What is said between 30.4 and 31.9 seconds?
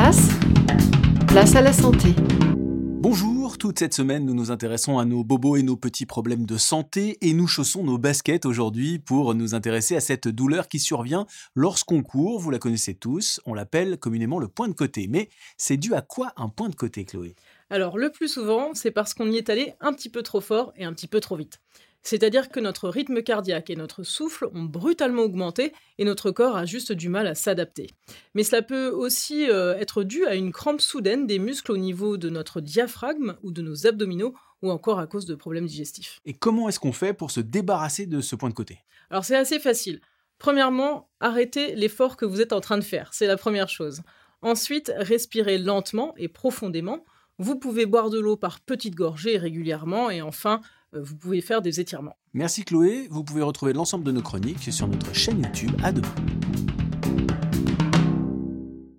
crampe soudaine des muscles au